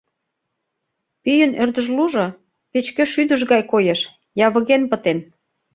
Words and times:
Пийын 1.23 1.51
ӧрдыжлужо 1.61 2.25
печке 2.71 3.03
шӱдыш 3.13 3.41
гай 3.51 3.61
коеш, 3.71 3.99
явыген 4.45 4.83
пытен. 4.91 5.19